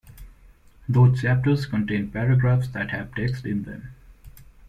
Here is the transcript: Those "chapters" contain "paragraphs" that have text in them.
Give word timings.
Those 0.89 1.21
"chapters" 1.21 1.67
contain 1.67 2.09
"paragraphs" 2.09 2.69
that 2.69 2.89
have 2.89 3.13
text 3.13 3.45
in 3.45 3.61
them. 3.65 3.91